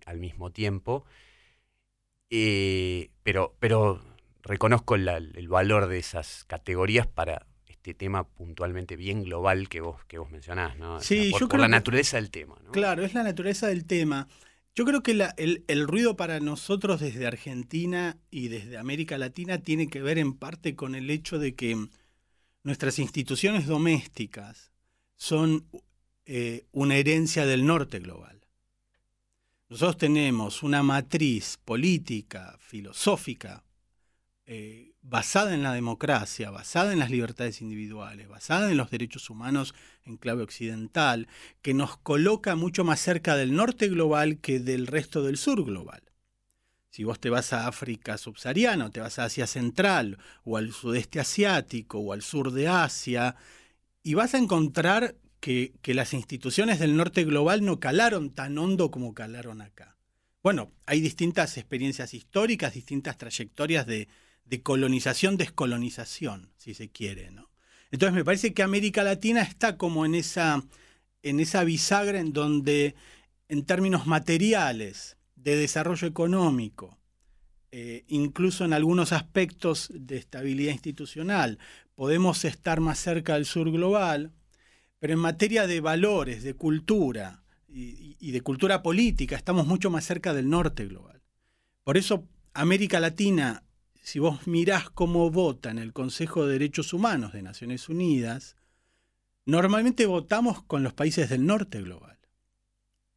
[0.05, 1.05] al mismo tiempo.
[3.23, 4.01] pero, pero
[4.43, 7.45] reconozco el valor de esas categorías para
[7.85, 10.99] este tema puntualmente bien global que vos, que vos mencionás, ¿no?
[11.01, 12.55] Sí, por, yo creo la naturaleza del tema.
[12.63, 12.71] ¿no?
[12.71, 14.27] Claro, es la naturaleza del tema.
[14.73, 20.01] Yo creo que el, ruido para nosotros desde Argentina y desde América Latina tiene que
[20.01, 21.77] ver en parte con el hecho de que
[22.63, 24.71] nuestras instituciones domésticas
[25.15, 25.67] son
[26.25, 28.41] eh, una herencia del norte global.
[29.69, 33.63] Nosotros tenemos una matriz política, filosófica,
[34.47, 39.73] eh, basada en la democracia, basada en las libertades individuales, basada en los derechos humanos
[40.05, 41.27] en clave occidental,
[41.63, 46.03] que nos coloca mucho más cerca del norte global que del resto del sur global.
[46.91, 51.19] Si vos te vas a África subsahariana, te vas a Asia Central, o al sudeste
[51.19, 53.35] asiático, o al sur de Asia,
[54.03, 58.91] y vas a encontrar que, que las instituciones del norte global no calaron tan hondo
[58.91, 59.97] como calaron acá.
[60.43, 64.07] Bueno, hay distintas experiencias históricas, distintas trayectorias de,
[64.45, 67.31] de colonización-descolonización, si se quiere.
[67.31, 67.49] ¿no?
[67.91, 70.63] Entonces me parece que América Latina está como en esa,
[71.23, 72.95] en esa bisagra en donde
[73.49, 76.97] en términos materiales, de desarrollo económico,
[77.71, 81.59] eh, incluso en algunos aspectos de estabilidad institucional,
[81.93, 84.31] podemos estar más cerca del sur global,
[84.97, 90.05] pero en materia de valores, de cultura y, y de cultura política, estamos mucho más
[90.05, 91.21] cerca del norte global.
[91.83, 93.64] Por eso América Latina
[94.05, 98.55] si vos mirás cómo vota en el Consejo de Derechos Humanos de Naciones Unidas,
[99.47, 102.19] normalmente votamos con los países del norte global.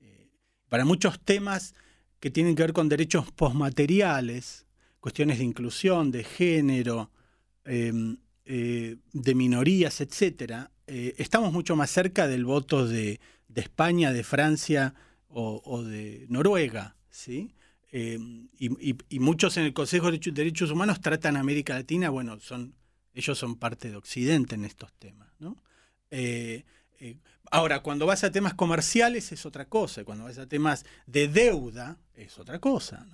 [0.00, 0.30] Eh,
[0.70, 1.74] para muchos temas
[2.20, 4.64] que tienen que ver con derechos postmateriales,
[4.98, 7.10] cuestiones de inclusión, de género,
[7.66, 13.20] em, eh, de minorías, etc., eh, estamos mucho más cerca del voto de,
[13.54, 14.94] España, de Francia
[15.28, 16.96] o, o de Noruega.
[17.10, 17.52] ¿sí?
[17.90, 22.74] Em, y, muchos en el Consejo de Derechos Humanos tratan a América Latina, bueno, son,
[23.14, 25.28] ellos son parte de Occidente en estos temas.
[25.38, 25.56] ¿no?
[26.10, 26.64] Eh,
[27.00, 27.16] eh,
[27.50, 31.98] ahora, cuando vas a temas comerciales es otra cosa, cuando vas a temas de deuda
[32.14, 33.06] es otra cosa.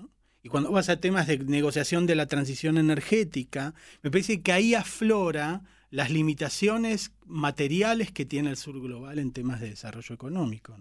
[0.43, 4.75] Y cuando vas a temas de negociación de la transición energética, me parece que ahí
[4.75, 10.77] aflora las limitaciones materiales que tiene el sur global en temas de desarrollo económico.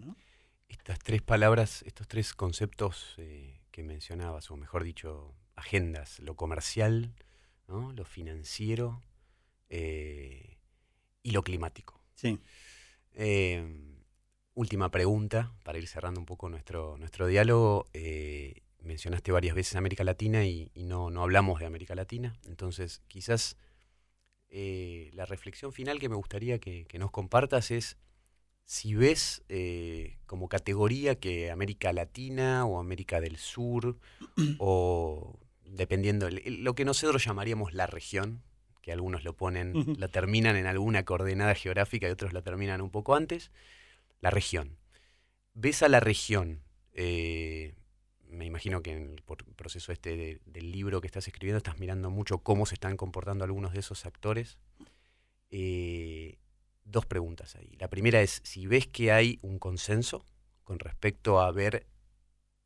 [0.67, 7.13] Estas tres palabras, estos tres conceptos eh, que mencionabas, o mejor dicho, agendas, lo comercial,
[7.67, 9.01] lo financiero
[9.69, 10.57] eh,
[11.23, 11.99] y lo climático.
[12.13, 12.39] Sí.
[13.13, 13.95] Em,
[14.53, 17.88] última pregunta, para ir cerrando un poco nuestro, nuestro diálogo.
[17.93, 22.36] Eh, mencionaste varias veces América Latina y, no, no, hablamos de América Latina.
[22.45, 23.57] Entonces, quizás
[24.49, 27.97] eh, la reflexión final que me gustaría que, que nos compartas es
[28.65, 33.97] si ves eh, como categoría que América Latina o América del Sur,
[34.60, 38.41] o dependiendo, lo que nosotros llamaríamos la región,
[38.82, 42.89] que algunos lo ponen, la terminan en alguna coordenada geográfica y otros la terminan un
[42.89, 43.49] poco antes,
[44.19, 44.78] la región.
[45.54, 46.62] ¿Ves a la región?
[46.93, 47.76] Eh,
[48.28, 52.39] me imagino que en el proceso este del libro que estás escribiendo estás mirando mucho
[52.39, 54.58] cómo se están comportando algunos de esos actores.
[55.52, 56.38] Eh,
[56.85, 57.75] dos preguntas ahí.
[57.79, 60.25] La primera es si ves que hay un consenso
[60.63, 61.87] con respecto a ver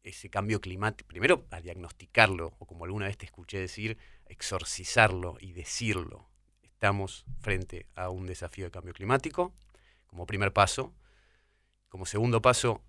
[0.03, 5.53] ese cambio climático, primero a diagnosticarlo, o como alguna vez te escuché decir, exorcizarlo y
[5.53, 6.29] decirlo.
[6.63, 9.53] Estamos frente a un desafío de cambio climático,
[10.05, 10.93] como primer paso.
[11.89, 12.81] Como segundo paso,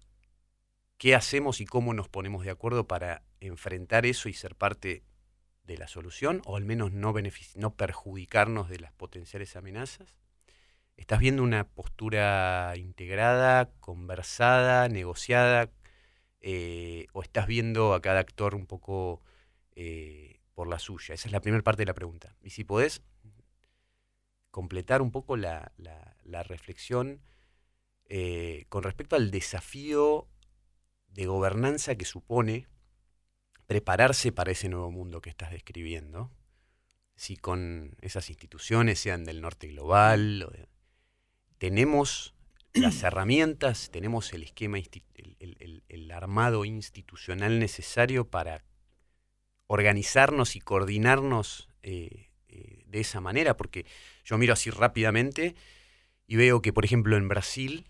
[0.97, 5.05] ¿qué hacemos y cómo nos ponemos de acuerdo para enfrentar eso y ser parte
[5.65, 7.15] de la solución, o al menos no,
[7.55, 10.17] no perjudicarnos de las potenciales amenazas?
[10.99, 15.71] ¿Estás viendo una postura integrada, conversada, negociada?
[16.41, 19.23] Eh, ¿O estás viendo a cada actor un poco
[19.77, 21.15] eh, por la suya?
[21.15, 22.37] Esa es la primera parte de la pregunta.
[22.43, 23.01] Y si podés
[24.51, 25.73] completar un poco la,
[26.27, 27.23] reflexión
[28.07, 30.27] eh, con respecto al desafío
[31.07, 32.67] de gobernanza que supone
[33.67, 36.33] prepararse para ese nuevo mundo que estás describiendo,
[37.15, 40.69] si con esas instituciones, sean del norte global,
[41.59, 42.35] tenemos
[42.73, 48.65] las herramientas, tenemos el esquema, el, armado institucional necesario para
[49.69, 53.85] organizarnos y coordinarnos eh, eh, de esa manera, porque
[54.25, 55.55] yo miro así rápidamente
[56.27, 57.87] y veo que, por ejemplo, en Brasil,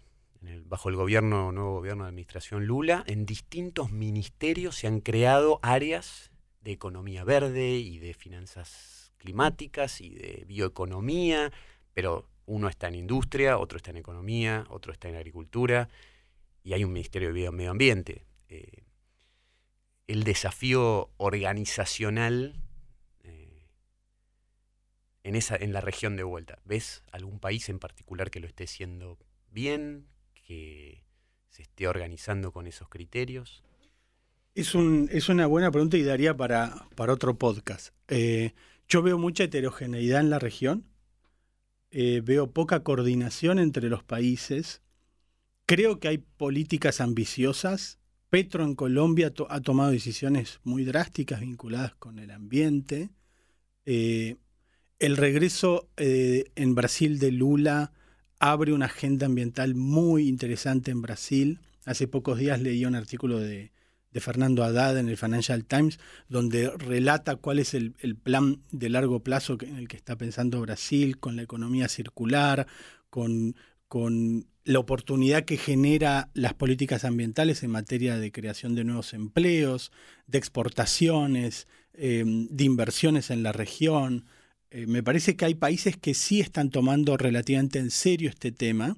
[0.66, 6.30] bajo el gobierno, nuevo gobierno de administración Lula, en distintos ministerios se han creado áreas
[6.60, 11.52] de economía verde y de finanzas climáticas y de bioeconomía,
[11.94, 15.88] pero uno está en industria, otro está en economía, otro está en agricultura
[16.64, 18.24] y hay un ministerio de medio ambiente.
[18.48, 18.84] Eh,
[20.06, 22.60] el desafío organizacional
[23.22, 23.66] eh,
[25.24, 26.58] en, esa, en la región de vuelta.
[26.64, 29.18] ¿Ves algún país en particular que lo esté haciendo
[29.50, 31.04] bien, que
[31.50, 33.62] se esté organizando con esos criterios?
[34.54, 37.94] Es, un, es una buena pregunta y daría para, para otro podcast.
[38.08, 38.54] Eh,
[38.88, 40.86] yo veo mucha heterogeneidad en la región,
[41.90, 44.82] eh, veo poca coordinación entre los países,
[45.66, 47.98] creo que hay políticas ambiciosas.
[48.30, 53.10] Petro en Colombia ha tomado decisiones muy drásticas vinculadas con el ambiente.
[53.86, 54.36] Eh,
[54.98, 57.92] el regreso en Brasil de Lula
[58.38, 61.60] abre una agenda ambiental muy interesante en Brasil.
[61.84, 63.72] Hace pocos días leí un artículo de,
[64.14, 65.98] Fernando Haddad en el Financial Times,
[66.28, 71.18] donde relata cuál es el, plan de largo plazo en el que está pensando Brasil,
[71.18, 72.66] con la economía circular,
[73.10, 73.54] con,
[73.86, 79.92] con la oportunidad que genera las políticas ambientales en materia de creación de nuevos empleos,
[80.26, 84.26] de exportaciones, eh, de inversiones en la región.
[84.70, 88.96] Eh, me parece que hay países que sí están tomando relativamente en serio este tema.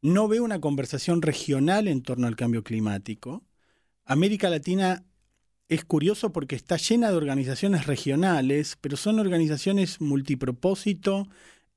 [0.00, 3.44] No veo una conversación regional en torno al cambio climático.
[4.08, 5.04] América Latina
[5.68, 11.28] es curioso porque está llena de organizaciones regionales, pero son organizaciones multipropósito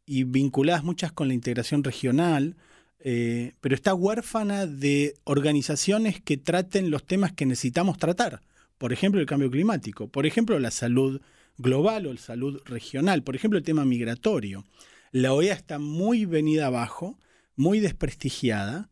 [0.05, 2.55] y vinculadas muchas con la integración regional,
[2.99, 8.41] eh, pero está huérfana de organizaciones que traten los temas que necesitamos tratar.
[8.77, 11.21] Por ejemplo, el cambio climático, por ejemplo, la salud
[11.57, 13.23] global o salud regional.
[13.23, 14.63] Por ejemplo, el tema migratorio.
[15.11, 17.19] La OEA está muy venida abajo,
[17.57, 18.89] muy desprestigiada.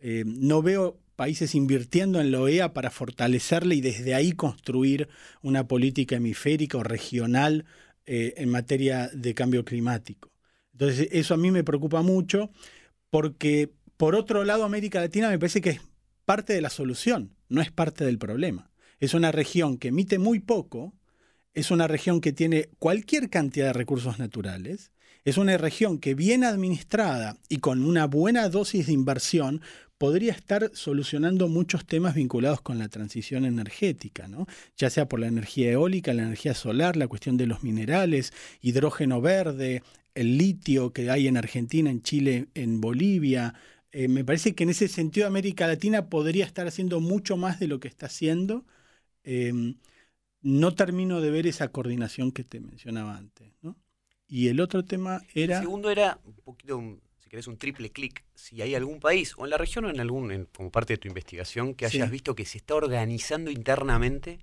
[0.00, 5.10] Eh, no veo países invirtiendo en la OEA para fortalecerla y desde ahí construir
[5.42, 7.66] una política hemisférica o regional
[8.06, 10.30] eh, en materia de cambio climático.
[10.72, 12.50] Entonces, eso a mí me preocupa mucho
[13.10, 15.82] porque, por otro lado, América Latina me parece que es
[16.24, 18.70] parte de la solución, no es parte del problema.
[18.98, 20.94] Es una región que emite muy poco,
[21.52, 24.90] es una región que tiene cualquier cantidad de recursos naturales,
[25.26, 29.60] es una región que bien administrada y con una buena dosis de inversión
[30.00, 34.46] podría estar solucionando muchos temas vinculados con la transición energética, ¿no?
[34.74, 38.32] ya sea por la energía eólica, la energía solar, la cuestión de los minerales,
[38.62, 39.82] hidrógeno verde,
[40.14, 43.52] el litio que hay en Argentina, en Chile, en Bolivia.
[43.92, 47.68] Eh, me parece que en ese sentido América Latina podría estar haciendo mucho más de
[47.68, 48.64] lo que está haciendo.
[49.22, 49.74] Em,
[50.40, 53.52] no termino de ver esa coordinación que te mencionaba antes.
[53.60, 53.76] ¿no?
[54.26, 55.58] Y el otro tema era...
[55.58, 56.78] El segundo era un poquito,
[57.30, 58.24] si querés, un triple clic.
[58.34, 61.06] Si hay algún país, o en la región o en algún, como parte de tu
[61.06, 64.40] investigación, que hayas visto que se está organizando internamente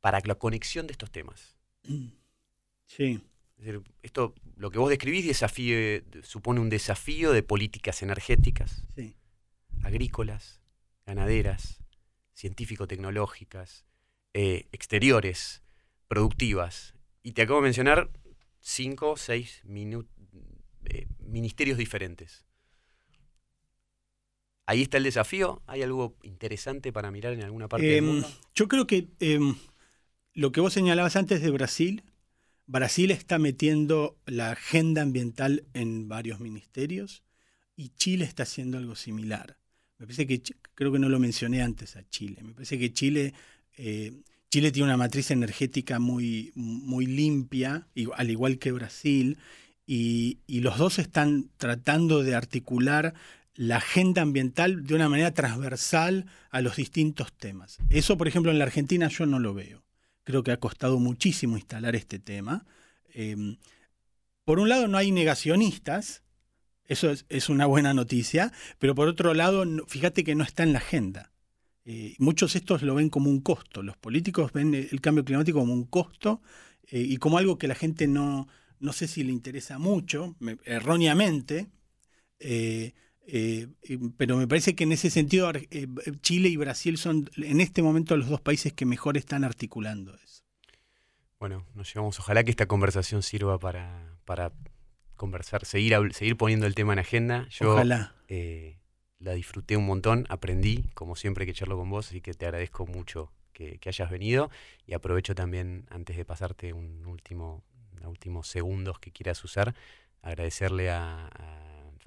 [0.00, 1.56] para la conexión de estos temas.
[2.86, 3.20] Sí.
[3.56, 8.84] Es decir, esto, lo que vos describís desafío, supone un desafío de políticas energéticas,
[9.84, 10.60] agrícolas,
[11.06, 11.78] ganaderas,
[12.34, 13.84] científico-tecnológicas,
[14.34, 15.62] eh, exteriores,
[16.08, 16.94] productivas.
[17.22, 18.10] Y te acabo de mencionar
[18.58, 20.04] cinco o seis eh,
[21.30, 22.44] ministerios diferentes.
[24.66, 25.62] Ahí está el desafío.
[25.66, 28.30] ¿Hay algo interesante para mirar en alguna parte del em, mundo?
[28.54, 29.56] Yo creo que em,
[30.34, 32.04] lo que vos señalabas antes de Brasil,
[32.66, 37.24] Brasil está metiendo la agenda ambiental en varios ministerios
[37.74, 39.58] y Chile está haciendo algo similar.
[39.98, 40.40] Me parece que,
[40.74, 43.34] creo que no lo mencioné antes a Chile, me parece que Chile
[43.76, 44.12] eh,
[44.50, 49.38] Chile tiene una matriz energética muy, muy limpia, al igual que Brasil,
[49.92, 53.12] y, los dos están tratando de articular
[53.56, 57.78] la agenda ambiental de una manera transversal a los distintos temas.
[57.88, 59.82] Eso, por ejemplo, en la Argentina yo no lo veo.
[60.22, 62.66] Creo que ha costado muchísimo instalar este tema.
[63.12, 63.56] Em,
[64.44, 66.22] por un lado, no hay negacionistas,
[66.84, 70.78] eso es, una buena noticia, pero por otro lado, fíjate que no está en la
[70.78, 71.32] agenda.
[71.84, 73.82] Eh, muchos estos lo ven como un costo.
[73.82, 76.42] Los políticos ven el cambio climático como un costo
[76.90, 78.46] eh, y como algo que la gente no,
[78.80, 81.68] no sé si le interesa mucho, erróneamente.
[82.38, 82.92] Eh,
[83.32, 83.68] Eh,
[84.16, 85.86] pero me parece que en ese sentido eh,
[86.20, 90.42] Chile y Brasil son en este momento los dos países que mejor están articulando eso.
[91.38, 94.52] Bueno, nos llevamos, ojalá que esta conversación sirva para, para
[95.14, 97.46] conversar, seguir, seguir poniendo el tema en agenda.
[97.50, 98.16] Yo, ojalá.
[99.20, 102.86] La disfruté un montón, aprendí, como siempre que charlo con vos, así que te agradezco
[102.86, 104.50] mucho que, hayas venido
[104.86, 107.62] y aprovecho también, antes de pasarte un último,
[108.08, 109.74] últimos segundos que quieras usar,
[110.22, 111.30] agradecerle a,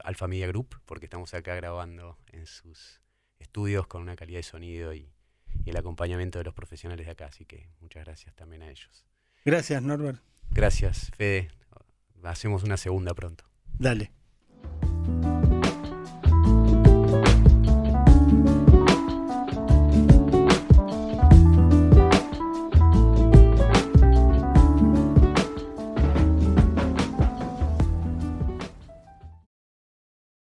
[0.04, 3.00] Alfa Media Group, porque estamos acá grabando en sus
[3.40, 5.08] estudios con una calidad de sonido y,
[5.64, 9.06] y el acompañamiento de los profesionales de acá, así que muchas gracias también a ellos.
[9.46, 10.20] Gracias, Norbert.
[10.50, 11.50] Gracias, Fede.
[12.24, 13.46] Hacemos una segunda pronto.
[13.78, 14.12] Dale.